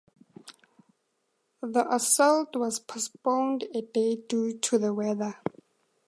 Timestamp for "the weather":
4.79-5.35